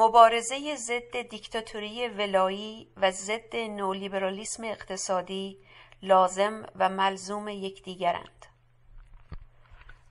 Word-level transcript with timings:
مبارزهی 0.00 0.76
ضد 0.76 1.22
دیکتاتوری 1.22 2.08
ولایی 2.08 2.88
و 2.96 3.10
ضد 3.10 3.56
نولیبرالیسم 3.56 4.64
اقتصادی 4.64 5.58
لازم 6.02 6.66
و 6.76 6.88
ملزوم 6.88 7.48
یکدیگرند. 7.48 8.46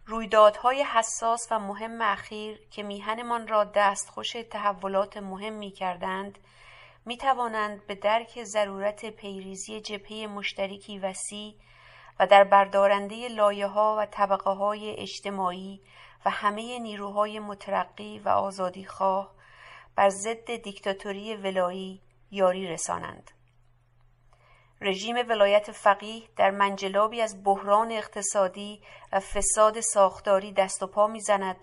رویدادهای 0.05 0.83
حساس 0.83 1.47
و 1.51 1.59
مهم 1.59 2.01
اخیر 2.01 2.59
که 2.71 2.83
میهنمان 2.83 3.47
را 3.47 3.63
دستخوش 3.63 4.31
تحولات 4.31 5.17
مهمی 5.17 5.71
کردند 5.71 6.37
می‌توانند 7.05 7.87
به 7.87 7.95
درک 7.95 8.43
ضرورت 8.43 9.05
پیریزی 9.05 9.81
جبهه 9.81 10.27
مشترکی 10.27 10.99
وسیع 10.99 11.55
و 12.19 12.27
در 12.27 12.43
بردارنده 12.43 13.27
لایهها 13.27 13.95
و 13.99 14.05
طبقههای 14.05 14.95
اجتماعی 14.99 15.81
و 16.25 16.29
همه 16.29 16.79
نیروهای 16.79 17.39
مترقی 17.39 18.19
و 18.19 18.29
آزادیخواه 18.29 19.38
بر 19.99 20.09
ضد 20.09 20.55
دیکتاتوری 20.55 21.35
ولایی 21.35 22.01
یاری 22.31 22.67
رسانند. 22.67 23.31
رژیم 24.81 25.15
ولایت 25.15 25.71
فقیه 25.71 26.23
در 26.37 26.51
منجلابی 26.51 27.21
از 27.21 27.43
بحران 27.43 27.91
اقتصادی 27.91 28.81
و 29.11 29.19
فساد 29.19 29.79
ساختاری 29.79 30.51
دست 30.51 30.83
و 30.83 30.87
پا 30.87 31.07
می‌زند 31.07 31.55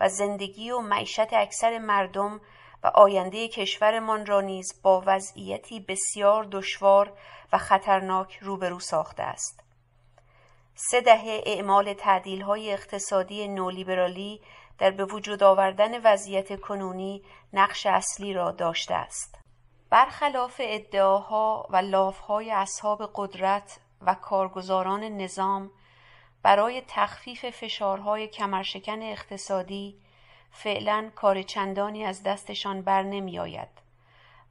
و 0.00 0.08
زندگی 0.08 0.70
و 0.70 0.78
معیشت 0.78 1.32
اکثر 1.32 1.78
مردم 1.78 2.40
و 2.82 2.86
آینده 2.86 3.48
کشورمان 3.48 4.26
را 4.26 4.40
نیز 4.40 4.80
با 4.82 5.02
وضعیتی 5.06 5.80
بسیار 5.80 6.44
دشوار 6.44 7.12
و 7.52 7.58
خطرناک 7.58 8.38
روبرو 8.42 8.80
ساخته 8.80 9.22
است. 9.22 9.64
سه 10.74 11.00
دهه 11.00 11.42
اعمال 11.46 11.92
تعدیلهای 11.92 12.72
اقتصادی 12.72 13.48
نولیبرالی 13.48 14.40
در 14.78 14.90
به 14.90 15.04
وجود 15.04 15.42
آوردن 15.42 16.12
وضعیت 16.12 16.60
کنونی 16.60 17.22
نقش 17.52 17.86
اصلی 17.86 18.32
را 18.32 18.50
داشته 18.50 18.94
است. 18.94 19.38
برخلاف 19.90 20.60
ادعاها 20.64 21.66
و 21.70 21.76
لافهای 21.76 22.50
اصحاب 22.50 23.10
قدرت 23.14 23.80
و 24.00 24.14
کارگزاران 24.14 25.04
نظام 25.04 25.70
برای 26.42 26.82
تخفیف 26.88 27.50
فشارهای 27.50 28.28
کمرشکن 28.28 29.02
اقتصادی 29.02 29.96
فعلا 30.50 31.10
کار 31.14 31.42
چندانی 31.42 32.04
از 32.04 32.22
دستشان 32.22 32.82
بر 32.82 33.02
نمی 33.02 33.38
آید 33.38 33.68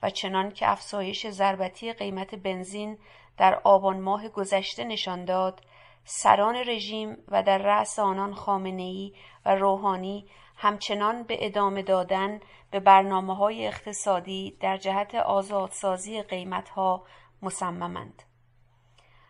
و 0.03 0.09
چنان 0.09 0.51
که 0.51 0.71
افزایش 0.71 1.27
ضربتی 1.27 1.93
قیمت 1.93 2.35
بنزین 2.35 2.97
در 3.37 3.61
آبان 3.63 3.99
ماه 3.99 4.29
گذشته 4.29 4.83
نشان 4.83 5.25
داد 5.25 5.61
سران 6.03 6.55
رژیم 6.55 7.17
و 7.27 7.43
در 7.43 7.57
رأس 7.57 7.99
آنان 7.99 8.33
خامنهای 8.33 9.13
و 9.45 9.55
روحانی 9.55 10.27
همچنان 10.57 11.23
به 11.23 11.45
ادامه 11.45 11.81
دادن 11.81 12.39
به 12.71 12.79
برنامه 12.79 13.35
های 13.35 13.67
اقتصادی 13.67 14.57
در 14.59 14.77
جهت 14.77 15.15
آزادسازی 15.15 16.21
قیمتها 16.21 17.03
مصممند. 17.41 18.23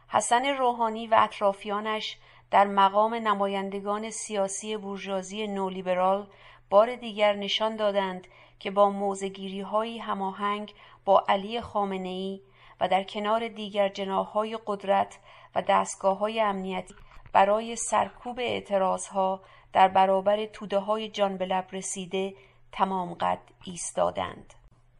حسن 0.08 0.45
روحانی 0.45 1.08
و 1.08 1.16
اطرافیانش 1.17 2.17
در 2.52 2.67
مقام 2.67 3.14
نمایندگان 3.14 4.09
سیاسی 4.09 4.77
بورژوازی 4.77 5.47
نولیبرال 5.47 6.27
بار 6.69 6.95
دیگر 6.95 7.36
نشان 7.36 7.75
دادند 7.75 8.27
که 8.59 8.72
با 8.72 8.89
موزگیری 8.89 9.61
هماهنگ 9.97 10.73
با 11.05 11.25
علی 11.30 11.61
خامنهای 11.61 12.42
و 12.81 12.88
در 12.88 13.03
کنار 13.03 13.47
دیگر 13.47 13.89
جناهای 13.89 14.59
قدرت 14.66 15.19
و 15.56 15.62
دستگاه 15.62 16.18
های 16.18 16.42
امنیتی. 16.42 16.96
برای 17.34 17.76
سرکوب 17.76 18.40
اعتراضها 18.40 19.42
در 19.74 19.88
برابر 19.88 20.46
توده 20.46 20.80
های 20.80 21.10
جان 21.10 21.38
به 21.38 21.46
لب 21.46 21.68
رسیده 21.72 22.34
تمام 22.72 23.14
قد 23.14 23.40
ایستادند. 23.64 24.54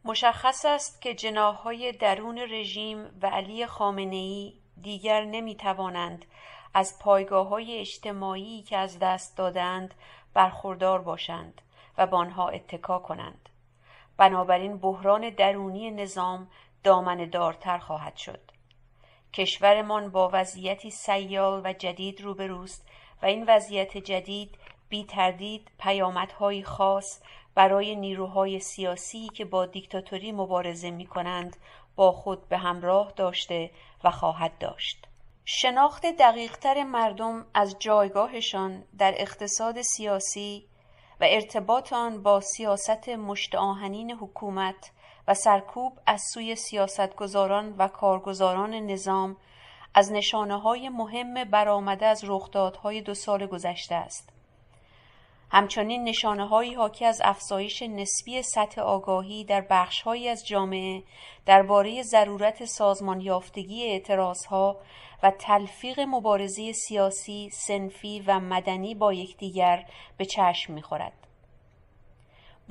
مشخص 0.04 0.64
است 0.64 1.02
که 1.02 1.14
جناهای 1.14 1.92
درون 1.92 2.38
رژیم 2.38 3.18
و 3.22 3.26
علی 3.26 3.66
خامنهای 3.66 4.52
دیگر 4.82 5.24
نمی 5.24 5.56
توانند 5.56 6.24
از 6.74 6.98
پایگاه 6.98 7.48
های 7.48 7.78
اجتماعی 7.78 8.62
که 8.62 8.76
از 8.76 8.98
دست 8.98 9.36
دادند 9.36 9.94
برخوردار 10.34 11.02
باشند 11.02 11.62
و 11.98 12.06
به 12.06 12.16
آنها 12.16 12.48
اتکا 12.48 12.98
کنند. 12.98 13.48
بنابراین 14.16 14.78
بحران 14.78 15.30
درونی 15.30 15.90
نظام 15.90 16.48
دامن 16.84 17.30
دارتر 17.30 17.78
خواهد 17.78 18.16
شد. 18.16 18.51
کشورمان 19.32 20.10
با 20.10 20.30
وضعیتی 20.32 20.90
سیال 20.90 21.60
و 21.64 21.72
جدید 21.72 22.20
روبروست 22.20 22.88
و 23.22 23.26
این 23.26 23.44
وضعیت 23.48 23.98
جدید 23.98 24.58
بی 24.88 25.04
تردید 25.04 25.70
پیامدهایی 25.78 26.64
خاص 26.64 27.20
برای 27.54 27.96
نیروهای 27.96 28.60
سیاسی 28.60 29.28
که 29.28 29.44
با 29.44 29.66
دیکتاتوری 29.66 30.32
مبارزه 30.32 30.90
می 30.90 31.06
کنند 31.06 31.56
با 31.96 32.12
خود 32.12 32.48
به 32.48 32.58
همراه 32.58 33.12
داشته 33.16 33.70
و 34.04 34.10
خواهد 34.10 34.58
داشت. 34.58 35.06
شناخت 35.44 36.06
دقیقتر 36.06 36.84
مردم 36.84 37.46
از 37.54 37.76
جایگاهشان 37.78 38.84
در 38.98 39.14
اقتصاد 39.16 39.82
سیاسی 39.82 40.66
و 41.20 41.24
ارتباط 41.28 41.92
آن 41.92 42.22
با 42.22 42.40
سیاست 42.40 43.08
مشتآهنین 43.08 44.10
حکومت 44.10 44.90
و 45.28 45.34
سرکوب 45.34 45.92
از 46.06 46.22
سوی 46.34 46.56
سیاستگزاران 46.56 47.74
و 47.78 47.88
کارگزاران 47.88 48.74
نظام 48.74 49.36
از 49.94 50.12
نشانه 50.12 50.60
های 50.60 50.88
مهم 50.88 51.44
برآمده 51.44 52.06
از 52.06 52.24
رخدادهای 52.24 53.00
دو 53.00 53.14
سال 53.14 53.46
گذشته 53.46 53.94
است 53.94 54.32
همچنین 55.50 56.04
نشانه 56.04 56.46
هایی 56.48 56.74
حاکی 56.74 57.04
از 57.04 57.20
افزایش 57.24 57.82
نسبی 57.82 58.42
سطح 58.42 58.80
آگاهی 58.80 59.44
در 59.44 59.60
بخشهایی 59.70 60.28
از 60.28 60.46
جامعه 60.46 61.02
درباره 61.46 62.02
ضرورت 62.02 62.64
سازمان 62.64 63.20
یافتگی 63.20 63.84
اعتراضها 63.84 64.76
و 65.22 65.30
تلفیق 65.30 66.00
مبارزه 66.00 66.72
سیاسی، 66.72 67.50
سنفی 67.52 68.24
و 68.26 68.40
مدنی 68.40 68.94
با 68.94 69.12
یکدیگر 69.12 69.86
به 70.16 70.24
چشم 70.24 70.72
می‌خورد. 70.72 71.12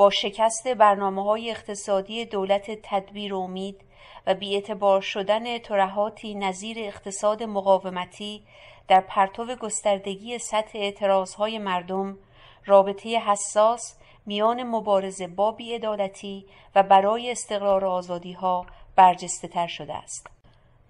با 0.01 0.09
شکست 0.09 0.67
برنامه 0.67 1.23
های 1.23 1.51
اقتصادی 1.51 2.25
دولت 2.25 2.71
تدبیر 2.83 3.35
امید 3.35 3.81
و 4.27 4.33
بیاعتبار 4.33 5.01
شدن 5.01 5.57
ترهاتی 5.57 6.35
نظیر 6.35 6.77
اقتصاد 6.79 7.43
مقاومتی 7.43 8.43
در 8.87 9.01
پرتو 9.01 9.55
گستردگی 9.55 10.39
سطح 10.39 10.79
اعتراضهای 10.79 11.59
مردم 11.59 12.17
رابطه 12.65 13.09
حساس 13.19 13.97
میان 14.25 14.63
مبارزه 14.63 15.27
با 15.27 15.51
بیعدالتی 15.51 16.45
و 16.75 16.83
برای 16.83 17.31
استقرار 17.31 17.85
آزادیها 17.85 18.65
برجسته 18.95 19.47
تر 19.47 19.67
شده 19.67 19.93
است. 19.93 20.27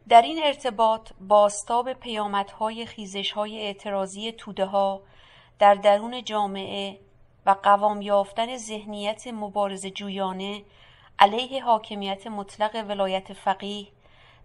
در 0.10 0.22
این 0.22 0.44
ارتباط 0.44 1.12
باستاب 1.22 1.94
پیامدهای 1.94 2.86
خیزشهای 2.86 3.60
اعتراضی 3.60 4.32
توده 4.32 4.66
ها 4.66 5.02
در 5.60 5.76
درون 5.76 6.24
جامعه 6.24 7.00
و 7.46 7.56
قوام 7.64 8.02
یافتن 8.02 8.58
ذهنیت 8.58 9.28
مبارز 9.28 9.86
جویانه 9.86 10.64
علیه 11.20 11.64
حاکمیت 11.64 12.28
مطلق 12.28 12.86
ولایت 12.88 13.34
فقیه 13.34 13.88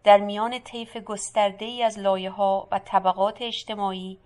در 0.05 0.19
میان 0.19 0.59
طیف 0.59 0.97
گسترده 0.97 1.65
ای 1.65 1.83
از 1.83 1.99
لایه 1.99 2.31
ها 2.31 2.69
و 2.71 2.79
طبقات 2.79 3.43
اجتماعی 3.43 4.19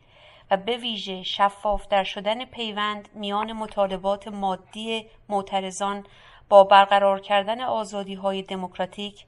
و 0.51 0.57
به 0.57 0.77
ویژه 0.77 1.23
شفافتر 1.23 2.05
شدن 2.05 2.45
پیوند 2.45 3.09
میان 3.15 3.53
مطالبات 3.53 4.29
مادی 4.29 5.07
معترضان 5.29 6.07
با 6.49 6.65
برقرار 6.65 7.21
کردن 7.21 7.61
آزادی 7.61 8.15
های 8.15 8.43
دموکراتیک 8.43 9.27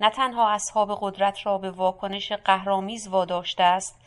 نه 0.00 0.10
تنها 0.10 0.50
اصحاب 0.50 0.98
قدرت 1.00 1.46
را 1.46 1.58
به 1.58 1.70
واکنش 1.70 2.32
قهرامیز 2.32 3.08
واداشته 3.08 3.62
است 3.62 4.00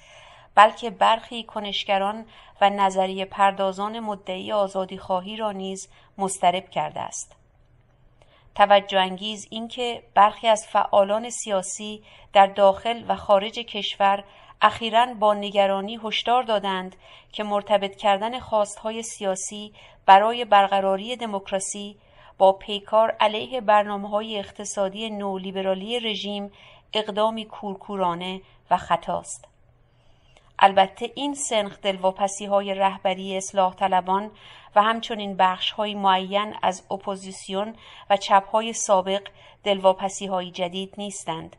بلکه 0.58 0.90
برخی 0.90 1.44
کنشگران 1.44 2.26
و 2.62 2.70
نظریه 2.70 3.26
پردازان 3.26 4.00
مدعی 4.00 4.52
آزادی 4.52 4.98
خواهی 4.98 5.38
را 5.38 5.52
نیز 5.52 5.90
مسترب 6.18 6.70
کرده 6.70 7.00
است. 7.00 7.36
توجه 8.56 9.00
انگیز 9.00 9.48
اینکه 9.50 10.04
برخی 10.14 10.48
از 10.48 10.68
فعالان 10.68 11.30
سیاسی 11.30 12.04
در 12.34 12.48
داخل 12.48 13.04
و 13.08 13.16
خارج 13.16 13.54
کشور 13.54 14.24
اخیرا 14.62 15.06
با 15.06 15.34
نگرانی 15.34 16.00
هشدار 16.04 16.44
دادند 16.44 16.96
که 17.32 17.44
مرتبط 17.44 17.96
کردن 17.96 18.40
خواستهای 18.40 19.04
سیاسی 19.04 19.74
برای 20.06 20.46
برقراری 20.46 21.16
دموکراسی 21.16 21.98
با 22.38 22.52
پیکار 22.52 23.12
علیه 23.20 23.62
برنامه 23.62 24.10
های 24.10 24.40
اقتصادی 24.40 25.10
نولیبرالی 25.10 26.00
رژیم 26.00 26.52
اقدامی 26.94 27.46
کورکورانه 27.46 28.42
و 28.72 28.78
خطاست. 28.78 29.57
البته 30.60 31.12
این 31.16 31.34
سنخ 31.34 31.80
دلواپسی 31.82 32.46
های 32.46 32.74
رهبری 32.74 33.38
اصلاح 33.38 33.76
طلبان 33.76 34.32
و 34.76 34.84
همچنین 34.84 35.38
بخش 35.38 35.72
های 35.72 35.96
معین 35.96 36.56
از 36.62 36.84
اپوزیسیون 36.92 37.76
و 38.10 38.18
چپ 38.18 38.48
های 38.50 38.74
سابق 38.74 39.28
دلواپسی 39.64 40.26
های 40.26 40.52
جدید 40.52 40.94
نیستند 40.98 41.56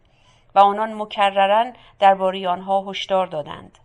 و 0.55 0.59
آنان 0.59 0.95
مکررن 0.95 1.77
درباره 1.99 2.49
آنها 2.49 2.91
هشدار 2.91 3.27
دادند. 3.27 3.79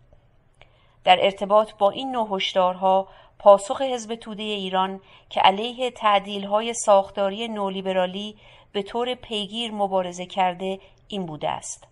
در 1.04 1.18
ارتباط 1.22 1.74
با 1.74 1.90
این 1.90 2.12
نوع 2.12 2.36
هشدارها 2.36 3.08
پاسخ 3.40 3.82
حزب 3.82 4.16
توده 4.16 4.44
ایران 4.44 5.02
که 5.30 5.42
علیه 5.42 5.92
تعدیلهای 5.92 6.74
ساختاری 6.74 7.48
نولیبرالی 7.48 8.38
به 8.72 8.84
طور 8.84 9.16
پیگیر 9.16 9.72
مبارزه 9.72 10.26
کرده 10.26 10.80
این 11.08 11.26
بوده 11.26 11.50
است. 11.50 11.88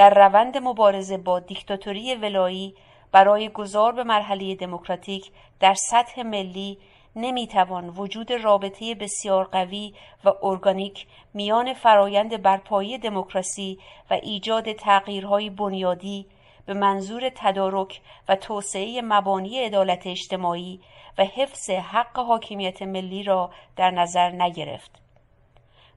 در 0.00 0.14
روند 0.14 0.56
مبارزه 0.56 1.16
با 1.16 1.40
دیکتاتوری 1.40 2.14
ولایی 2.14 2.74
برای 3.12 3.48
گذار 3.48 3.92
به 3.92 4.04
مرحله 4.04 4.54
دموکراتیک 4.54 5.30
در 5.60 5.74
سطح 5.74 6.22
ملی 6.22 6.78
نمی‌توان 7.16 7.88
وجود 7.88 8.32
رابطه 8.32 8.94
بسیار 8.94 9.44
قوی 9.44 9.94
و 10.24 10.32
ارگانیک 10.42 11.06
میان 11.34 11.74
فرایند 11.74 12.42
برپایی 12.42 12.98
دموکراسی 12.98 13.78
و 14.10 14.14
ایجاد 14.14 14.72
تغییرهای 14.72 15.50
بنیادی 15.50 16.26
به 16.66 16.74
منظور 16.74 17.28
تدارک 17.34 18.00
و 18.28 18.36
توسعه 18.36 19.02
مبانی 19.02 19.58
عدالت 19.58 20.06
اجتماعی 20.06 20.80
و 21.18 21.24
حفظ 21.24 21.70
حق 21.70 22.18
حاکمیت 22.18 22.82
ملی 22.82 23.22
را 23.22 23.50
در 23.76 23.90
نظر 23.90 24.30
نگرفت. 24.30 25.09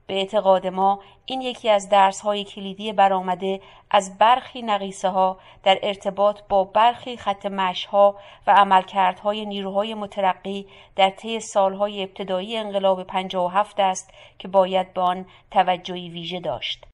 به 0.06 0.14
اعتقاد 0.14 0.66
ما 0.66 1.00
این 1.24 1.40
یکی 1.40 1.70
از 1.70 1.88
درس 1.88 2.20
های 2.20 2.44
کلیدی 2.44 2.92
برآمده 2.92 3.60
از 3.90 4.18
برخی 4.18 4.62
نقیصه 4.62 5.08
ها 5.08 5.38
در 5.62 5.78
ارتباط 5.82 6.40
با 6.48 6.64
برخی 6.64 7.16
خط 7.16 7.46
ها 7.90 8.16
و 8.46 8.50
عملکردهای 8.50 9.46
نیروهای 9.46 9.94
مترقی 9.94 10.66
در 10.96 11.10
طی 11.10 11.40
سالهای 11.40 12.02
ابتدایی 12.02 12.56
انقلاب 12.56 13.04
57 13.04 13.80
است 13.80 14.10
که 14.38 14.48
باید 14.48 14.94
به 14.94 15.00
آن 15.00 15.26
توجهی 15.50 16.08
ویژه 16.08 16.40
داشت. 16.40 16.84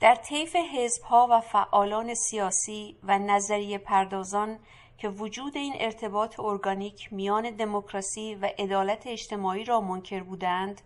در 0.00 0.14
طیف 0.14 0.56
حزبها 0.56 1.28
و 1.30 1.40
فعالان 1.40 2.14
سیاسی 2.14 2.96
و 3.02 3.18
نظریه 3.18 3.78
پردازان 3.78 4.58
که 4.98 5.08
وجود 5.08 5.56
این 5.56 5.74
ارتباط 5.78 6.40
ارگانیک 6.40 7.12
میان 7.12 7.50
دموکراسی 7.50 8.34
و 8.34 8.50
عدالت 8.58 9.06
اجتماعی 9.06 9.64
را 9.64 9.80
منکر 9.80 10.22
بودند 10.22 10.80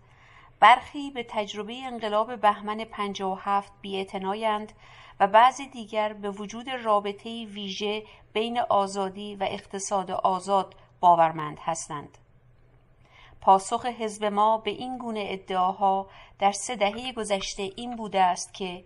برخی 0.62 1.10
به 1.10 1.26
تجربه 1.28 1.86
انقلاب 1.86 2.36
بهمن 2.36 2.84
57 2.84 3.72
بیاعتنایند 3.80 4.72
و 5.20 5.26
بعضی 5.26 5.66
دیگر 5.66 6.12
به 6.12 6.30
وجود 6.30 6.70
رابطه 6.70 7.44
ویژه 7.44 8.02
بین 8.32 8.58
آزادی 8.58 9.34
و 9.34 9.46
اقتصاد 9.50 10.10
آزاد 10.10 10.74
باورمند 11.00 11.58
هستند. 11.60 12.18
پاسخ 13.40 13.86
حزب 13.86 14.24
ما 14.24 14.58
به 14.58 14.70
این 14.70 14.98
گونه 14.98 15.24
ادعاها 15.28 16.06
در 16.38 16.52
سه 16.52 16.76
دهه 16.76 17.12
گذشته 17.12 17.70
این 17.76 17.96
بوده 17.96 18.20
است 18.20 18.54
که 18.54 18.84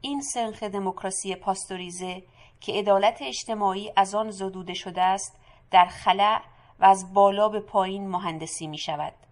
این 0.00 0.20
سنخ 0.20 0.62
دموکراسی 0.62 1.34
پاستوریزه 1.34 2.22
که 2.60 2.72
عدالت 2.72 3.18
اجتماعی 3.22 3.92
از 3.96 4.14
آن 4.14 4.30
زدوده 4.30 4.74
شده 4.74 5.02
است 5.02 5.36
در 5.70 5.86
خلع 5.86 6.40
و 6.80 6.84
از 6.84 7.14
بالا 7.14 7.48
به 7.48 7.60
پایین 7.60 8.08
مهندسی 8.08 8.66
می 8.66 8.78
شود. 8.78 9.25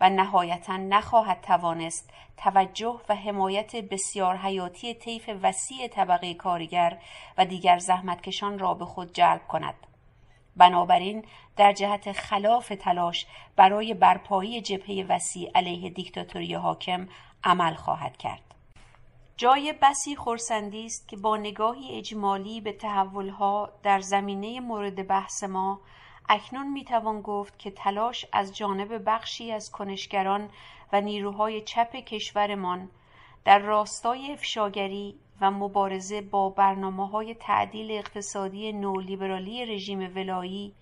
و 0.00 0.10
نهایتا 0.10 0.76
نخواهد 0.76 1.40
توانست 1.40 2.10
توجه 2.36 3.00
و 3.08 3.14
حمایت 3.14 3.76
بسیار 3.76 4.36
حیاتی 4.36 4.94
طیف 4.94 5.30
وسیع 5.42 5.88
طبقه 5.88 6.34
کارگر 6.34 6.98
و 7.38 7.44
دیگر 7.44 7.78
زحمتکشان 7.78 8.58
را 8.58 8.74
به 8.74 8.84
خود 8.84 9.12
جلب 9.12 9.46
کند. 9.48 9.74
بنابراین 10.56 11.24
در 11.56 11.72
جهت 11.72 12.12
خلاف 12.12 12.72
تلاش 12.80 13.26
برای 13.56 13.94
برپایی 13.94 14.60
جبهه 14.60 15.06
وسیع 15.08 15.50
علیه 15.54 15.90
دیکتاتوری 15.90 16.54
حاکم 16.54 17.08
عمل 17.44 17.74
خواهد 17.74 18.16
کرد. 18.16 18.42
جای 19.36 19.74
بسی 19.82 20.16
خورسندی 20.16 20.86
است 20.86 21.08
که 21.08 21.16
با 21.16 21.36
نگاهی 21.36 21.98
اجمالی 21.98 22.60
به 22.60 22.72
تحولها 22.72 23.70
در 23.82 24.00
زمینه 24.00 24.60
مورد 24.60 25.06
بحث 25.06 25.44
ما 25.44 25.80
اکنون 26.28 26.72
می‌توان 26.72 27.20
گفت 27.20 27.58
که 27.58 27.70
تلاش 27.70 28.26
از 28.32 28.56
جانب 28.56 29.02
بخشی 29.06 29.52
از 29.52 29.70
کنشگران 29.70 30.50
و 30.92 31.00
نیروهای 31.00 31.60
چپ 31.60 31.96
کشورمان 31.96 32.90
در 33.44 33.58
راستای 33.58 34.32
افشاگری 34.32 35.18
و 35.40 35.50
مبارزه 35.50 36.20
با 36.20 36.50
برنامه 36.50 37.08
های 37.08 37.34
تعدیل 37.34 37.90
اقتصادی 37.90 38.72
نولیبرالی 38.72 39.66
رژیم 39.66 40.16
ولایی 40.16 40.74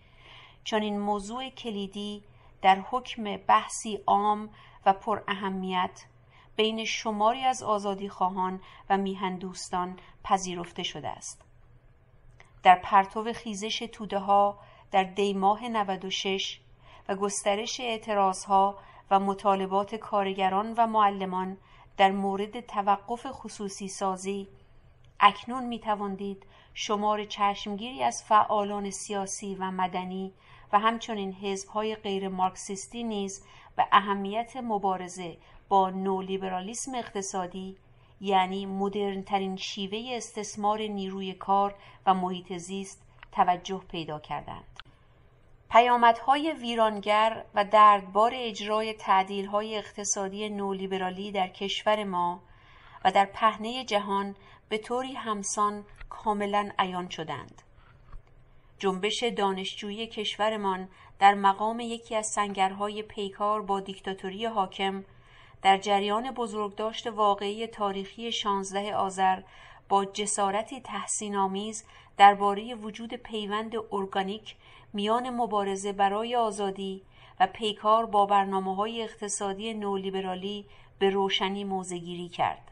این 0.73 1.01
موضوع 1.01 1.49
کلیدی 1.49 2.23
در 2.63 2.81
حکم 2.91 3.37
بحثی 3.37 3.97
عام 4.07 4.51
و 4.87 4.93
پر 4.93 5.21
اهمیت 5.29 6.05
بین 6.57 6.85
شماری 6.85 7.45
از 7.45 7.63
آزادی 7.63 8.09
خواهان 8.09 8.61
و 8.91 8.97
میهن 8.97 9.37
دوستان 9.37 9.99
پذیرفته 10.25 10.83
شده 10.83 11.09
است. 11.09 11.45
در 12.63 12.81
پرتو 12.85 13.33
خیزش 13.33 13.79
توده 13.79 14.19
ها 14.19 14.59
در 14.91 15.05
دیماه 15.05 15.69
96 15.69 16.61
و 17.09 17.17
گسترش 17.17 17.81
اعتراضها 17.81 18.79
و 19.11 19.21
مطالبات 19.21 19.95
کارگران 19.95 20.75
و 20.77 20.87
معلمان 20.87 21.57
در 21.97 22.11
مورد 22.11 22.61
توقف 22.61 23.27
خصوصی 23.31 23.89
سازی 23.89 24.49
اکنون 25.21 25.65
می 25.65 25.79
تواندید 25.79 26.47
شمار 26.75 27.25
چشمگیری 27.25 28.03
از 28.03 28.25
فعالان 28.29 28.91
سیاسی 28.91 29.55
و 29.55 29.71
مدنی 29.71 30.33
و 30.73 30.79
همچنین 30.79 31.33
حزبهای 31.33 31.95
غیر 31.95 32.29
مارکسیستی 32.29 33.05
نیز 33.05 33.45
به 33.77 33.87
اهمیت 33.93 34.57
مبارزه 34.57 35.37
با 35.69 35.91
نولیبرالیسم 35.91 36.95
اقتصادی 36.95 37.77
یعنی 38.21 38.67
مدرنترین 38.67 39.57
شیوه 39.57 40.17
استثمار 40.17 40.81
نیروی 40.83 41.35
کار 41.35 41.75
و 42.07 42.15
محیط 42.15 42.53
زیست 42.53 43.08
توجه 43.33 43.83
پیدا 43.89 44.19
کردند. 44.19 44.81
پیامدهای 45.71 46.53
ویرانگر 46.53 47.45
و 47.55 47.65
دردبار 47.65 48.33
اجرای 48.35 48.95
تعدیلهای 48.95 49.79
اقتصادی 49.79 50.49
نولیبرالی 50.49 51.33
در 51.33 51.49
کشور 51.49 52.05
ما 52.05 52.41
و 53.05 53.13
در 53.13 53.25
پهنه 53.25 53.85
جهان 53.85 54.37
به 54.69 54.79
طوری 54.79 55.13
همسان 55.13 55.85
کاملا 56.09 56.71
عیان 56.79 57.09
شدند. 57.09 57.63
جنبش 58.79 59.23
دانشجویی 59.23 60.07
کشورمان 60.07 60.89
در 61.19 61.35
مقام 61.35 61.81
یکی 61.81 62.17
از 62.17 62.27
سنگرهای 62.27 63.03
پیکار 63.03 63.63
با 63.63 63.81
دیکتاتوری 63.81 64.47
حاکم 64.47 65.05
در 65.63 65.79
جریان 65.79 66.31
بزرگداشت 66.31 67.07
واقعی 67.07 67.67
تاریخی 67.67 68.33
16 68.33 68.95
آذر 68.97 69.41
با 69.89 70.05
جسارتی 70.05 70.81
تحسین 70.81 71.37
آمیز 71.37 71.85
درباره 72.17 72.75
وجود 72.75 73.15
پیوند 73.15 73.73
ارگانیک 73.93 74.57
میان 74.93 75.31
مبارزه 75.31 75.93
برای 75.93 76.37
آزادی 76.37 77.03
و 77.41 77.47
پیکار 77.47 78.07
با 78.07 78.27
برنامه 78.27 78.77
های 78.77 79.03
اقتصادی 79.03 79.75
نولیبرالی 79.75 80.67
به 80.99 81.11
روشنی 81.11 81.65
موزگیری 81.65 82.29
کرد. 82.29 82.71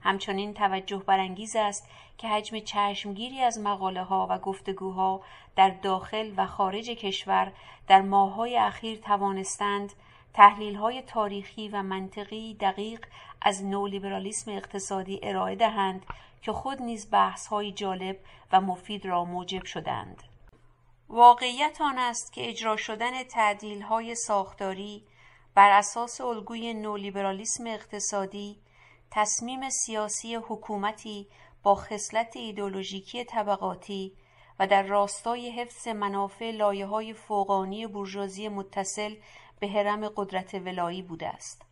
همچنین 0.00 0.54
توجه 0.54 1.02
برانگیز 1.06 1.56
است 1.56 1.88
که 2.18 2.28
حجم 2.28 2.58
چشمگیری 2.58 3.40
از 3.40 3.58
مقاله 3.58 4.02
ها 4.02 4.26
و 4.30 4.38
گفتگوها 4.38 5.20
در 5.56 5.70
داخل 5.70 6.32
و 6.36 6.46
خارج 6.46 6.90
کشور 6.90 7.52
در 7.88 8.02
ماههای 8.02 8.56
اخیر 8.56 8.98
توانستند 8.98 9.92
تحلیل 10.34 10.74
های 10.74 11.02
تاریخی 11.02 11.68
و 11.68 11.82
منطقی 11.82 12.54
دقیق 12.54 13.06
از 13.44 13.64
نولیبرالیسم 13.64 14.50
اقتصادی 14.50 15.20
ارائه 15.22 15.56
دهند 15.56 16.06
که 16.42 16.52
خود 16.52 16.82
نیز 16.82 17.10
بحث 17.10 17.46
های 17.46 17.72
جالب 17.72 18.16
و 18.52 18.60
مفید 18.60 19.06
را 19.06 19.24
موجب 19.24 19.64
شدند. 19.64 20.22
واقعیت 21.08 21.80
آن 21.80 21.98
است 21.98 22.32
که 22.32 22.48
اجرا 22.48 22.76
شدن 22.76 23.22
تعدیل 23.22 23.82
های 23.82 24.14
ساختاری 24.14 25.04
بر 25.54 25.70
اساس 25.70 26.20
الگوی 26.20 26.74
نولیبرالیسم 26.74 27.66
اقتصادی 27.66 28.56
تصمیم 29.10 29.70
سیاسی 29.70 30.34
حکومتی 30.34 31.28
با 31.62 31.74
خصلت 31.74 32.36
ایدولوژیکی 32.36 33.24
طبقاتی 33.24 34.12
و 34.58 34.66
در 34.66 34.82
راستای 34.82 35.50
حفظ 35.50 35.88
منافع 35.88 36.50
لایه 36.50 36.86
های 36.86 37.12
فوقانی 37.12 37.86
بورژوازی 37.86 38.48
متصل 38.48 39.14
به 39.60 39.68
حرم 39.68 40.08
قدرت 40.08 40.54
ولایی 40.54 41.02
بوده 41.02 41.28
است 41.28 41.63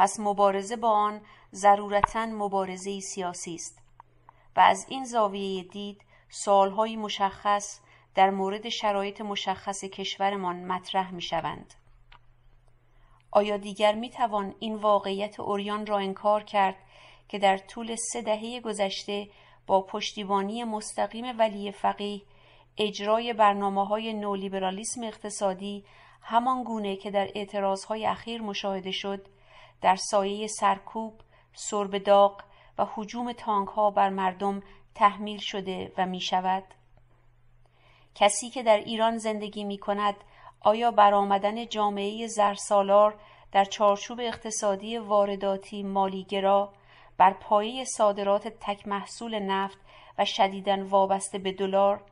پس 0.00 0.20
مبارزه 0.20 0.76
با 0.76 0.90
آن 0.90 1.20
ضرورتا 1.52 2.26
مبارزه 2.26 3.00
سیاسی 3.00 3.54
است 3.54 3.78
و 4.56 4.60
از 4.60 4.86
این 4.88 5.04
زاویه 5.04 5.62
دید 5.62 6.00
سالهای 6.28 6.96
مشخص 6.96 7.80
در 8.14 8.30
مورد 8.30 8.68
شرایط 8.68 9.20
مشخص 9.20 9.84
کشورمان 9.84 10.64
مطرح 10.64 11.14
می 11.14 11.22
شوند. 11.22 11.74
آیا 13.30 13.56
دیگر 13.56 13.94
می 13.94 14.10
توان 14.10 14.54
این 14.58 14.74
واقعیت 14.74 15.40
اوریان 15.40 15.86
را 15.86 15.98
انکار 15.98 16.42
کرد 16.42 16.76
که 17.28 17.38
در 17.38 17.58
طول 17.58 17.96
سه 18.12 18.22
دهه 18.22 18.60
گذشته 18.60 19.28
با 19.66 19.82
پشتیبانی 19.82 20.64
مستقیم 20.64 21.38
ولی 21.38 21.72
فقیه 21.72 22.22
اجرای 22.78 23.32
برنامه 23.32 23.86
های 23.86 24.12
نولیبرالیسم 24.12 25.02
اقتصادی 25.02 25.84
همان 26.22 26.64
گونه 26.64 26.96
که 26.96 27.10
در 27.10 27.28
اعتراضهای 27.34 28.06
اخیر 28.06 28.42
مشاهده 28.42 28.90
شد 28.90 29.26
در 29.80 29.96
سایه 29.96 30.46
سرکوب، 30.46 31.20
سرب 31.52 31.98
داغ 31.98 32.42
و 32.78 32.86
حجوم 32.94 33.32
تانک 33.32 33.68
ها 33.68 33.90
بر 33.90 34.08
مردم 34.08 34.62
تحمیل 34.94 35.38
شده 35.38 35.92
و 35.98 36.06
می 36.06 36.20
شود؟ 36.20 36.64
کسی 38.14 38.50
که 38.50 38.62
در 38.62 38.76
ایران 38.76 39.18
زندگی 39.18 39.64
می 39.64 39.78
کند 39.78 40.14
آیا 40.60 40.90
برآمدن 40.90 41.66
جامعه 41.66 42.26
زرسالار 42.26 43.14
در 43.52 43.64
چارچوب 43.64 44.20
اقتصادی 44.20 44.98
وارداتی 44.98 45.82
مالیگرا 45.82 46.72
بر 47.16 47.32
پایه 47.32 47.84
صادرات 47.84 48.48
تک 48.48 48.88
محصول 48.88 49.38
نفت 49.38 49.78
و 50.18 50.24
شدیدن 50.24 50.82
وابسته 50.82 51.38
به 51.38 51.52
دلار 51.52 52.04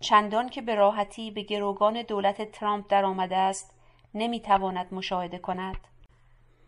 چندان 0.00 0.48
که 0.48 0.62
به 0.62 0.74
راحتی 0.74 1.30
به 1.30 1.42
گروگان 1.42 2.02
دولت 2.02 2.50
ترامپ 2.52 2.86
درآمده 2.88 3.36
است 3.36 3.74
نمی‌تواند 4.14 4.94
مشاهده 4.94 5.38
کند 5.38 5.76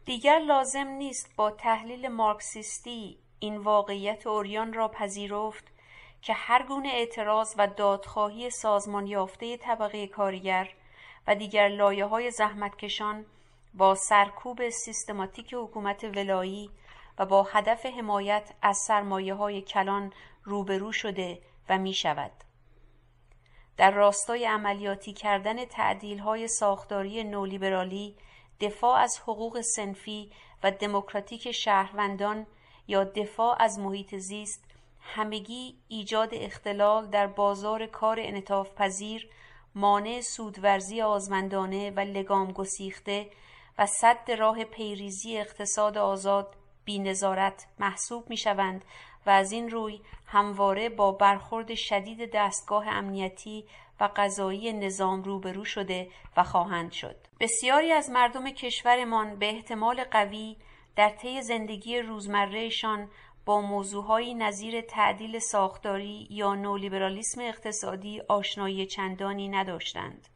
دیگر 0.06 0.38
لازم 0.38 0.86
نیست 0.86 1.36
با 1.36 1.50
تحلیل 1.50 2.08
مارکسیستی 2.08 3.18
این 3.38 3.56
واقعیت 3.56 4.26
اوریان 4.26 4.72
را 4.72 4.88
پذیرفت 4.88 5.64
که 6.22 6.32
هر 6.32 6.62
گونه 6.62 6.88
اعتراض 6.88 7.54
و 7.58 7.66
دادخواهی 7.66 8.50
سازمان 8.50 9.06
یافته 9.06 9.56
طبقه 9.56 10.06
کارگر 10.06 10.70
و 11.26 11.34
دیگر 11.34 11.68
لایه 11.68 12.04
های 12.04 12.30
زحمتکشان 12.30 13.26
با 13.74 13.94
سرکوب 13.94 14.68
سیستماتیک 14.68 15.54
حکومت 15.54 16.04
ولایی 16.04 16.70
و 17.18 17.26
با 17.26 17.42
هدف 17.42 17.86
حمایت 17.86 18.50
از 18.62 18.76
سرمایه 18.76 19.34
های 19.34 19.62
کلان 19.62 20.12
روبرو 20.44 20.92
شده 20.92 21.38
و 21.68 21.78
می 21.78 21.94
شود. 21.94 22.32
در 23.76 23.90
راستای 23.90 24.44
عملیاتی 24.44 25.12
کردن 25.12 25.64
تعدیل 25.64 26.18
های 26.18 26.48
ساختاری 26.48 27.24
نولیبرالی 27.24 28.16
دفاع 28.60 28.98
از 28.98 29.18
حقوق 29.22 29.60
سنفی 29.60 30.30
و 30.62 30.70
دموکراتیک 30.70 31.52
شهروندان 31.52 32.46
یا 32.88 33.04
دفاع 33.04 33.62
از 33.62 33.78
محیط 33.78 34.14
زیست 34.14 34.64
همگی 35.00 35.74
ایجاد 35.88 36.28
اختلال 36.32 37.06
در 37.06 37.26
بازار 37.26 37.86
کار 37.86 38.16
انطاف 38.20 38.74
پذیر 38.74 39.28
مانع 39.74 40.20
سودورزی 40.20 41.02
آزمندانه 41.02 41.90
و 41.90 42.00
لگام 42.00 42.52
گسیخته 42.52 43.30
و 43.78 43.86
صد 43.86 44.30
راه 44.30 44.64
پیریزی 44.64 45.38
اقتصاد 45.38 45.98
آزاد 45.98 46.54
بینظارت 46.84 47.66
محسوب 47.78 48.30
می 48.30 48.36
شوند 48.36 48.84
و 49.26 49.30
از 49.30 49.52
این 49.52 49.70
روی 49.70 50.00
همواره 50.26 50.88
با 50.88 51.12
برخورد 51.12 51.74
شدید 51.74 52.30
دستگاه 52.34 52.88
امنیتی 52.88 53.64
و 54.00 54.10
قضایی 54.16 54.72
نظام 54.72 55.22
روبرو 55.22 55.64
شده 55.64 56.08
و 56.36 56.44
خواهند 56.44 56.92
شد. 56.92 57.16
بسیاری 57.40 57.92
از 57.92 58.10
مردم 58.10 58.50
کشورمان 58.50 59.38
به 59.38 59.46
احتمال 59.46 60.04
قوی 60.04 60.56
در 60.96 61.10
طی 61.10 61.42
زندگی 61.42 61.98
روزمرهشان 61.98 63.08
با 63.44 63.60
موضوعهایی 63.60 64.34
نظیر 64.34 64.80
تعدیل 64.80 65.38
ساختاری 65.38 66.26
یا 66.30 66.54
نولیبرالیسم 66.54 67.40
اقتصادی 67.40 68.20
آشنایی 68.28 68.86
چندانی 68.86 69.48
نداشتند. 69.48 70.28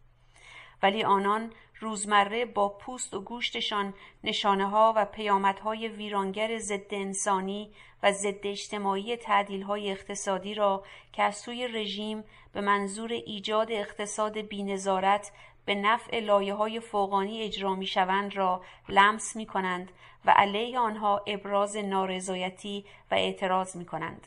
ولی 0.83 1.05
آنان 1.05 1.53
روزمره 1.81 2.45
با 2.45 2.69
پوست 2.69 3.15
و 3.15 3.21
گوشتشان 3.21 3.95
نشانه 4.25 4.69
ها 4.69 4.93
و 4.97 5.05
پیامدهای 5.05 5.88
ویرانگر 5.88 6.59
ضد 6.59 6.95
انسانی 6.95 7.73
و 8.02 8.12
ضد 8.12 8.47
اجتماعی 8.47 9.17
تعدیل 9.17 9.62
های 9.62 9.90
اقتصادی 9.90 10.55
را 10.55 10.85
که 11.12 11.23
از 11.23 11.37
سوی 11.37 11.69
رژیم 11.69 12.25
به 12.52 12.61
منظور 12.61 13.12
ایجاد 13.12 13.73
اقتصاد 13.73 14.38
بینظارت 14.38 15.33
به 15.64 15.75
نفع 15.75 16.21
لایه 16.21 16.55
های 16.55 16.81
فوقانی 16.81 17.43
اجرا 17.43 17.75
می 17.75 17.87
شوند 17.87 18.37
را 18.37 18.62
لمس 18.88 19.37
می 19.37 19.47
کنند 19.47 19.93
و 20.25 20.31
علیه 20.31 20.78
آنها 20.78 21.23
ابراز 21.26 21.76
نارضایتی 21.76 22.85
و 23.11 23.14
اعتراض 23.14 23.76
می 23.76 23.85
کنند. 23.85 24.26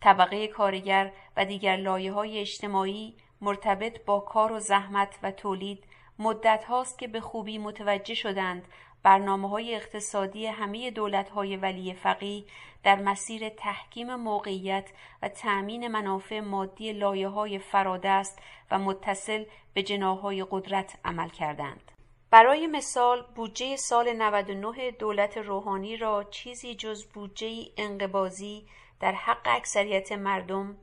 طبقه 0.00 0.48
کارگر 0.48 1.12
و 1.36 1.44
دیگر 1.44 1.76
لایه 1.76 2.12
های 2.12 2.38
اجتماعی 2.38 3.16
مرتبط 3.40 4.04
با 4.04 4.20
کار 4.20 4.52
و 4.52 4.58
زحمت 4.58 5.18
و 5.22 5.30
تولید 5.30 5.84
مدت 6.18 6.64
هاست 6.64 6.98
که 6.98 7.08
به 7.08 7.20
خوبی 7.20 7.58
متوجه 7.58 8.14
شدند 8.14 8.68
برنامه 9.02 9.48
های 9.48 9.74
اقتصادی 9.74 10.46
همه 10.46 10.90
دولت 10.90 11.28
های 11.28 11.56
ولی 11.56 11.94
فقی 11.94 12.46
در 12.82 12.96
مسیر 12.96 13.48
تحکیم 13.48 14.14
موقعیت 14.14 14.90
و 15.22 15.28
تأمین 15.28 15.88
منافع 15.88 16.40
مادی 16.40 16.92
لایه 16.92 17.28
های 17.28 17.58
فرادست 17.58 18.38
و 18.70 18.78
متصل 18.78 19.44
به 19.74 19.82
جناهای 19.82 20.46
قدرت 20.50 20.98
عمل 21.04 21.28
کردند. 21.28 21.92
برای 22.30 22.66
مثال 22.66 23.26
بودجه 23.34 23.76
سال 23.76 24.12
99 24.12 24.90
دولت 24.90 25.36
روحانی 25.36 25.96
را 25.96 26.24
چیزی 26.24 26.74
جز 26.74 27.06
بودجه 27.06 27.64
انقبازی 27.76 28.66
در 29.00 29.12
حق 29.12 29.40
اکثریت 29.44 30.12
مردم 30.12 30.76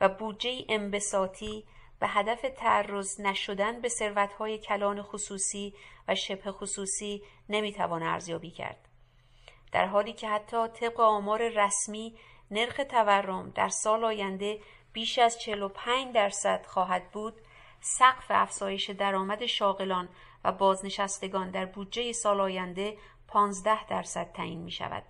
و 0.00 0.08
بودجه 0.08 0.64
انبساطی 0.68 1.64
به 2.00 2.08
هدف 2.08 2.40
تعرض 2.56 3.20
نشدن 3.20 3.80
به 3.80 3.88
ثروتهای 3.88 4.58
کلان 4.58 5.02
خصوصی 5.02 5.74
و 6.08 6.14
شبه 6.14 6.52
خصوصی 6.52 7.22
نمی‌توان 7.48 8.02
ارزیابی 8.02 8.50
کرد 8.50 8.88
در 9.72 9.86
حالی 9.86 10.12
که 10.12 10.28
حتی 10.28 10.68
طبق 10.68 11.00
آمار 11.00 11.48
رسمی 11.48 12.14
نرخ 12.50 12.80
تورم 12.90 13.50
در 13.50 13.68
سال 13.68 14.04
آینده 14.04 14.60
بیش 14.92 15.18
از 15.18 15.40
45 15.40 16.14
درصد 16.14 16.66
خواهد 16.66 17.10
بود 17.10 17.34
سقف 17.80 18.26
افزایش 18.30 18.90
درآمد 18.90 19.46
شاغلان 19.46 20.08
و 20.44 20.52
بازنشستگان 20.52 21.50
در 21.50 21.66
بودجه 21.66 22.12
سال 22.12 22.40
آینده 22.40 22.98
15 23.28 23.86
درصد 23.86 24.32
تعیین 24.32 24.62
می 24.62 24.70
شود. 24.70 25.02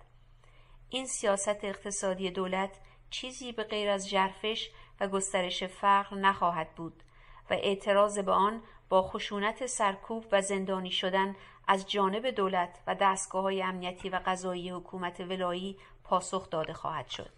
این 0.89 1.05
سیاست 1.05 1.63
اقتصادی 1.63 2.31
دولت 2.31 2.79
چیزی 3.09 3.51
به 3.51 3.63
غیر 3.63 3.89
از 3.89 4.09
جرفش 4.09 4.69
و 5.01 5.07
گسترش 5.07 5.63
فقر 5.63 6.15
نخواهد 6.15 6.75
بود 6.75 7.03
و 7.49 7.53
اعتراض 7.53 8.19
به 8.19 8.31
آن 8.31 8.61
با 8.89 9.01
خشونت 9.01 9.65
سرکوب 9.65 10.25
و 10.31 10.41
زندانی 10.41 10.91
شدن 10.91 11.35
از 11.67 11.89
جانب 11.89 12.29
دولت 12.29 12.79
و 12.87 12.95
دستگاه 12.95 13.43
های 13.43 13.63
امنیتی 13.63 14.09
و 14.09 14.19
قضایی 14.25 14.69
حکومت 14.69 15.19
ولایی 15.19 15.77
پاسخ 16.03 16.49
داده 16.49 16.73
خواهد 16.73 17.07
شد. 17.07 17.31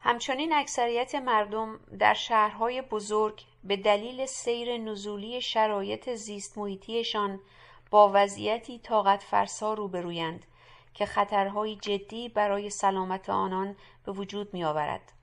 همچنین 0.00 0.52
اکثریت 0.52 1.14
مردم 1.14 1.80
در 1.98 2.14
شهرهای 2.14 2.82
بزرگ 2.82 3.42
به 3.64 3.76
دلیل 3.76 4.26
سیر 4.26 4.78
نزولی 4.78 5.40
شرایط 5.40 6.14
زیست 6.14 6.58
محیطیشان 6.58 7.40
با 7.90 8.10
وضعیتی 8.14 8.78
طاقت 8.78 9.22
فرسا 9.22 9.74
روبرویند 9.74 10.46
که 10.94 11.06
خطرهای 11.06 11.76
جدی 11.76 12.28
برای 12.28 12.70
سلامت 12.70 13.30
آنان 13.30 13.76
به 14.04 14.12
وجود 14.12 14.54
می 14.54 14.64
آورد. 14.64 15.13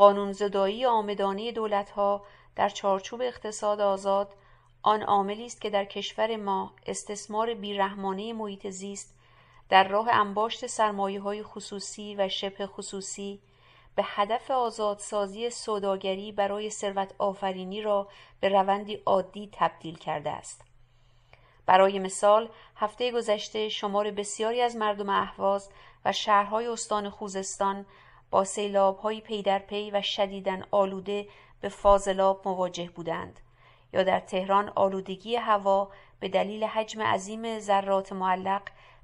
قانونزدایی 0.00 0.86
آمدانه 0.86 1.52
دولتها 1.52 2.24
در 2.56 2.68
چارچوب 2.68 3.20
اقتصاد 3.22 3.80
آزاد 3.80 4.34
آن 4.82 5.02
عاملی 5.02 5.46
است 5.46 5.60
که 5.60 5.70
در 5.70 5.84
کشور 5.84 6.36
ما 6.36 6.72
استثمار 6.86 7.54
بیرحمانه 7.54 8.32
محیط 8.32 8.66
زیست 8.68 9.14
در 9.68 9.88
راه 9.88 10.08
انباشت 10.10 10.66
سرمایه 10.66 11.20
های 11.20 11.42
خصوصی 11.42 12.14
و 12.14 12.28
شبه 12.28 12.66
خصوصی 12.66 13.40
به 13.94 14.02
هدف 14.06 14.50
آزادسازی 14.50 15.50
سوداگری 15.50 16.32
برای 16.32 16.70
ثروت 16.70 17.14
آفرینی 17.18 17.82
را 17.82 18.08
به 18.40 18.48
روندی 18.48 18.94
عادی 19.06 19.50
تبدیل 19.52 19.98
کرده 19.98 20.30
است. 20.30 20.64
برای 21.66 21.98
مثال 21.98 22.48
هفته 22.76 23.12
گذشته 23.12 23.68
شمار 23.68 24.10
بسیاری 24.10 24.60
از 24.60 24.76
مردم 24.76 25.10
اهواز 25.10 25.70
و 26.04 26.12
شهرهای 26.12 26.66
استان 26.66 27.10
خوزستان 27.10 27.86
با 28.30 28.44
سیلابهایی 28.44 29.20
پی 29.20 29.42
در 29.42 29.58
پی 29.58 29.90
و 29.90 30.02
شدیدن 30.02 30.64
آلوده 30.70 31.28
به 31.60 31.68
فاضلاب 31.68 32.48
مواجه 32.48 32.90
بودند 32.90 33.40
یا 33.92 34.02
در 34.02 34.20
تهران 34.20 34.72
آلودگی 34.74 35.36
هوا 35.36 35.90
به 36.20 36.28
دلیل 36.28 36.64
حجم 36.64 37.02
عظیم 37.02 37.58
ذرات 37.58 38.12
معلق 38.12 38.62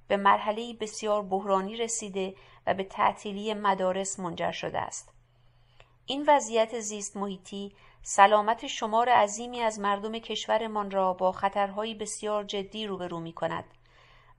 به 0.09 0.17
مرحله 0.17 0.75
بسیار 0.81 1.23
بحرانی 1.23 1.77
رسیده 1.77 2.35
و 2.67 2.75
به 2.75 2.85
تعطیلی 2.85 3.55
مدارس 3.55 4.21
منجر 4.21 4.53
شده 4.53 4.79
است. 4.79 5.13
این 6.07 6.25
وضعیت 6.29 6.81
زیست 6.81 7.17
محیطی 7.17 7.73
سلامت 8.03 8.67
شمار 8.67 9.09
عظیمی 9.09 9.61
از 9.61 9.81
مردم 9.81 10.19
کشورمان 10.19 10.91
را 10.91 11.13
با 11.13 11.33
خطرهایی 11.33 11.95
بسیار 11.95 12.45
جدی 12.45 12.87
روبرو 12.87 13.21
می 13.21 13.33
کند 13.33 13.65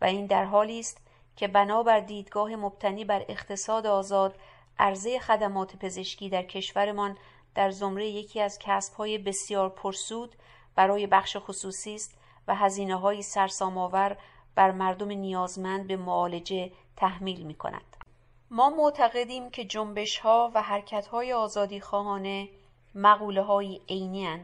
و 0.02 0.06
این 0.06 0.26
در 0.26 0.46
حالی 0.46 0.80
است 0.80 0.98
که 1.36 1.48
بنابر 1.48 2.00
دیدگاه 2.00 2.56
مبتنی 2.56 3.06
بر 3.06 3.26
اقتصاد 3.30 3.88
آزاد 3.88 4.36
عرضه 4.80 5.20
خدمات 5.20 5.76
پزشکی 5.76 6.30
در 6.30 6.44
کشورمان 6.44 7.18
در 7.56 7.72
زمره 7.72 8.08
یکی 8.08 8.42
از 8.42 8.60
کسبهای 8.60 9.18
بسیار 9.18 9.70
پرسود 9.70 10.36
برای 10.76 11.08
بخش 11.08 11.38
خصوصی 11.40 11.96
است 11.96 12.18
و 12.48 12.56
هزینه 12.56 12.96
های 12.96 13.22
سرسامآور 13.22 14.18
بر 14.56 14.72
مردم 14.72 15.12
نیازمند 15.12 15.88
به 15.88 15.98
معالجه 15.98 16.72
تحمیل 16.96 17.44
می 17.44 17.54
کند. 17.54 17.98
ما 18.52 18.70
معتقدیم 18.70 19.50
که 19.50 19.66
جنبش 19.66 20.18
ها 20.18 20.52
و 20.54 20.62
حرکت 20.62 21.08
های 21.08 21.34
آزادی 21.34 21.80
خواهانه 21.80 22.50
مقوله 22.96 23.42
های 23.42 23.82
عینی 23.90 24.40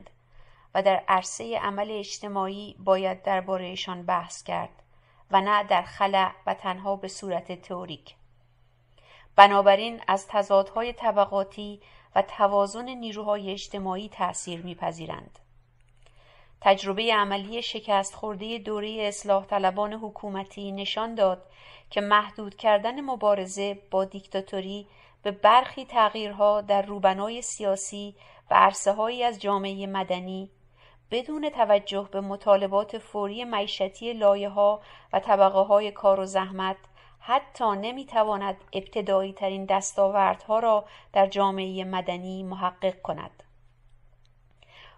و 0.75 0.81
در 0.83 1.03
عرصه 1.07 1.57
عمل 1.57 1.91
اجتماعی 1.91 2.75
باید 2.79 3.23
دربارهشان 3.23 4.03
بحث 4.05 4.43
کرد 4.43 4.83
و 5.31 5.41
نه 5.41 5.63
در 5.63 5.81
خلع 5.81 6.31
و 6.45 6.53
تنها 6.53 6.95
به 6.95 7.07
صورت 7.07 7.61
تئوریک. 7.61 8.15
بنابراین 9.35 10.01
از 10.07 10.27
تضادهای 10.27 10.93
طبقاتی 10.93 11.81
و 12.15 12.21
توازن 12.21 12.89
نیروهای 12.89 13.51
اجتماعی 13.51 14.09
تأثیر 14.09 14.61
میپذیرند. 14.61 15.39
تجربه 16.61 17.13
عملی 17.13 17.61
شکست 17.61 18.15
خورده 18.15 18.57
دوره 18.57 18.97
اصلاح 18.99 19.45
طلبان 19.45 19.93
حکومتی 19.93 20.71
نشان 20.71 21.15
داد 21.15 21.45
که 21.89 22.01
محدود 22.01 22.55
کردن 22.55 23.01
مبارزه 23.01 23.81
با 23.91 24.05
دیکتاتوری 24.05 24.87
به 25.23 25.31
برخی 25.31 25.85
تغییرها 25.85 26.61
در 26.61 26.81
روبنای 26.81 27.41
سیاسی 27.41 28.15
و 28.51 28.53
عرصه 28.55 29.23
از 29.25 29.41
جامعه 29.41 29.87
مدنی 29.87 30.49
بدون 31.11 31.49
توجه 31.49 32.09
به 32.11 32.21
مطالبات 32.21 32.97
فوری 32.97 33.43
معیشتی 33.43 34.13
لایه 34.13 34.49
ها 34.49 34.81
و 35.13 35.19
طبقه 35.19 35.59
های 35.59 35.91
کار 35.91 36.19
و 36.19 36.25
زحمت 36.25 36.77
حتی 37.25 37.63
نمی‌تواند 37.63 38.57
ابتدایی 38.73 39.33
ترین 39.33 39.65
دستاوردها 39.65 40.59
را 40.59 40.85
در 41.13 41.27
جامعه 41.27 41.83
مدنی 41.83 42.43
محقق 42.43 43.01
کند. 43.01 43.43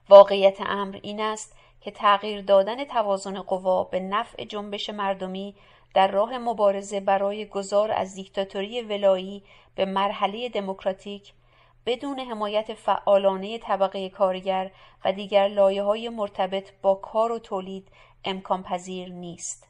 واقعیت 0.09 0.61
امر 0.61 0.99
این 1.03 1.21
است 1.21 1.55
که 1.81 1.91
تغییر 1.91 2.41
دادن 2.41 2.83
توازن 2.83 3.41
قوا 3.41 3.83
به 3.83 3.99
نفع 3.99 4.45
جنبش 4.45 4.89
مردمی 4.89 5.55
در 5.93 6.07
راه 6.07 6.37
مبارزه 6.37 6.99
برای 6.99 7.45
گذار 7.45 7.91
از 7.91 8.15
دیکتاتوری 8.15 8.81
ولایی 8.81 9.43
به 9.75 9.85
مرحله 9.85 10.49
دموکراتیک 10.49 11.33
بدون 11.85 12.19
حمایت 12.19 12.73
فعالانه 12.73 13.57
طبقه 13.57 14.09
کارگر 14.09 14.71
و 15.05 15.11
دیگر 15.11 15.47
لایه 15.47 15.83
های 15.83 16.09
مرتبط 16.09 16.71
با 16.81 16.95
کار 16.95 17.31
و 17.31 17.39
تولید 17.39 17.87
امکان 18.23 18.63
پذیر 18.63 19.09
نیست. 19.09 19.67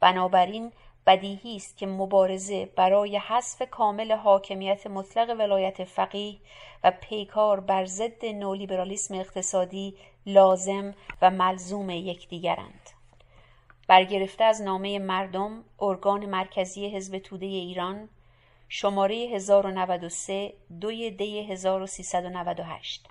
بنابراین 0.00 0.72
بدیهی 1.06 1.56
است 1.56 1.76
که 1.76 1.86
مبارزه 1.86 2.66
برای 2.76 3.16
حذف 3.18 3.62
کامل 3.70 4.12
حاکمیت 4.12 4.86
مطلق 4.86 5.30
ولایت 5.38 5.84
فقیه 5.84 6.36
و 6.84 6.92
پیکار 7.00 7.60
بر 7.60 7.84
ضد 7.84 8.24
نولیبرالیسم 8.24 9.14
اقتصادی 9.14 9.96
لازم 10.26 10.94
و 11.22 11.30
ملزوم 11.30 11.90
یکدیگرند. 11.90 12.90
برگرفته 13.88 14.44
از 14.44 14.62
نامه 14.62 14.98
مردم 14.98 15.64
ارگان 15.80 16.26
مرکزی 16.26 16.96
حزب 16.96 17.18
توده 17.18 17.46
ایران 17.46 18.08
شماره 18.68 19.14
1093 19.14 20.52
دوی 20.80 21.10
دی 21.10 21.40
1398 21.40 23.06